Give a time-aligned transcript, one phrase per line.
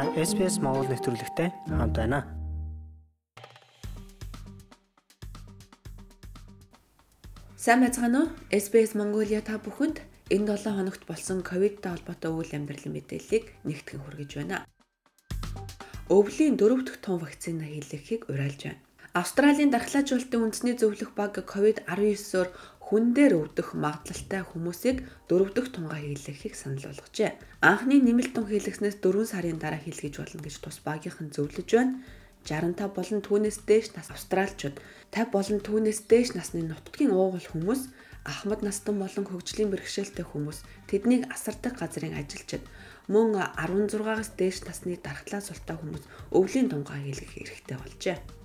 [0.00, 2.24] Та SPS Монгол нэвтрүүлэгтэй хамт байна.
[7.60, 8.32] Сайн байцгаана уу?
[8.48, 10.00] SBS Mongolia та бүхэнд
[10.32, 14.64] энэ 7 хоногт болсон ковидтай холбоотой үйл амьдралын мэдээллийг нэгтгэн хүргэж байна.
[16.08, 18.80] Өвлийн дөрөв дэх тун вакцина хийлгэхийг уриалж байна.
[19.12, 22.48] Австралийн дархлаажуулалтын үндэсний зөвлөх баг COVID-19-оор
[22.90, 27.38] хүн дээр өвдөх магадлалтай хүмүүсийг дөрөв дэх тунгаа хийлгэхийг санал болгожээ.
[27.62, 32.02] Анхны нэмэлт тун хийлгэснээс 4 сарын дараа хийлгэж болно гэж тус багийнхан зөвлөж байна.
[32.42, 34.82] 65 болон түүнээс дээш нас австралчууд
[35.14, 37.82] 50 болон түүнээс дээш насны нутгийн уугуул хүмүүс
[38.26, 40.58] ахмад настан болон хөгжлийн бэрхшээлтэй хүмүүс
[40.90, 42.64] тэднийг асардаг газрын ажилчид
[43.12, 46.04] мөн 16-аас дээш насны дархлаа султай хүмүүс
[46.34, 48.39] өвлийн тунгаа хийлгэх эрхтэй болжээ.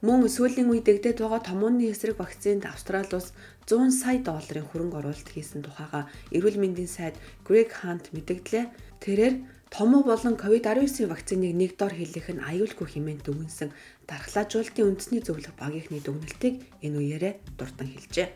[0.00, 3.36] Мөн сүүлийн үед дэгдээд байгаа томооны эсрэг вакцинд Австрали улс
[3.68, 8.64] 100 сая долларын хөрөнгө оруулалт хийсэн тухайга эрүүл мэндийн сайд Greg Hunt мэдгдлээ.
[9.04, 9.34] Тэрээр
[9.68, 13.76] Томоо болон COVID-19 вакциныг нэг дор хийлгэх нь аюулгүй хэмээн дүгнсэн
[14.08, 18.28] дархлаажуулалтын үндэсний зөвлөх багийнхны дүгнэлтийг энэ үеэрээ дурдан хэлжээ.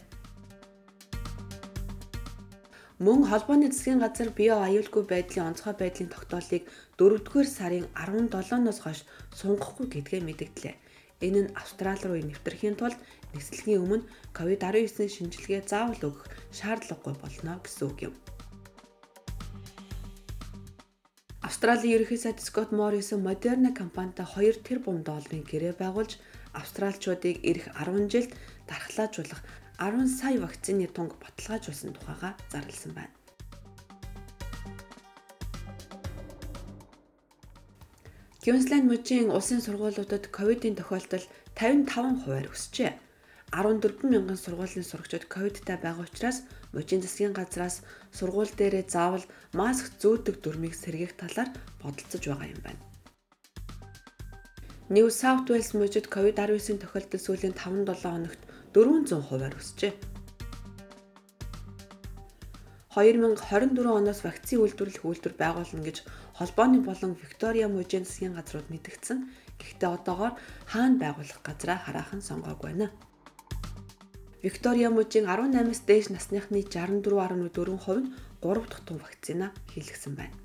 [3.00, 6.69] Мөн холбооны засгийн газар био аюулгүй байдлын онцгой байдлын тогтоолыг
[7.00, 9.00] 4-р сарын 17-ноос хойш
[9.33, 10.77] сунгахгүй гэдгээ мэдгдлээ.
[11.20, 12.98] Энэ нь Австрали руу нэвтрэхийн тулд
[13.34, 18.15] нислэгийн өмнө COVID-19 шинжилгээ заавал өгөх шаардлагагүй болно гэсэн үг юм.
[21.45, 26.19] Австралийн ерөнхий сайд Скот Моррисон Moderna компанитай 2 тэрбум долларын гэрээ байгуулж
[26.57, 28.33] австралчуудыг эх 10 жилд
[28.69, 29.41] дархлаажуулах
[29.79, 33.23] 10 сая вакцины тунг баталгаажуулсан тухайга зарласан байна.
[38.45, 41.25] Квинсленд мужийн улсын сургуулиудад ковидын тохиолдол
[41.56, 42.92] 55 хувиар өсжээ.
[43.56, 46.45] 14 мянган сургуулийн сурагчид ковидтай байгаа учраас
[46.77, 47.81] мужийн засгийн газраас
[48.12, 49.25] сургууль дээрээ заавал
[49.56, 51.48] маск зүүдэг дүрмийг сэргээх талаар
[51.81, 52.83] бодолцож байгаа юм байна.
[54.92, 58.41] New South Wales мужид COVID-19 тохиолдол сүүлийн 5-7 хоногт
[58.77, 60.14] 400 хувиар өсжээ.
[62.94, 66.06] 2024 оноос вакцины үйлдвэрлэх үйлдвэр байгуулна гэж
[66.38, 69.18] холбооны болон Виктория мужийн засгийн газрууд мэдгдсэн.
[69.58, 70.38] Гэхдээ одоогоор
[70.70, 72.94] хаана байгуулах газраа хараахан сонгоогүй байна.
[74.46, 80.38] Виктория мужийн 18-аас дээш насныхны 64.4% нь 3 дахь тун вакцина хийлгэсэн байна.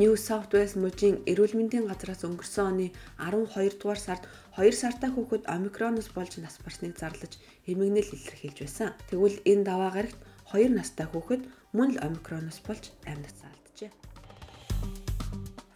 [0.00, 2.86] New South Wales мужийн эрүүл мэндийн газраас өнгөрсөн оны
[3.20, 4.24] 12 дугаар сард
[4.56, 7.36] 2 сартай хүүхэд омикроноос болж нас барсныг зарлаж
[7.68, 8.92] эмгэнэл илэрхийлж байсан.
[9.08, 10.20] Тэгвэл энэ даваа гарагт
[10.52, 11.42] 2 настай хүүхэд
[11.76, 13.92] мөн л омикроноос болж амьд залджээ.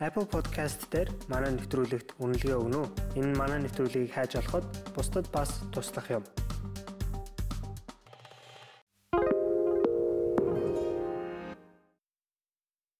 [0.00, 2.88] Apple Podcast дээр манай нэвтрүүлэгт үнэлгээ өгнө үү?
[3.20, 4.64] Энэ манай нэвтрүүлгийг хайж олоход
[4.96, 6.24] бусдад бас туслах юм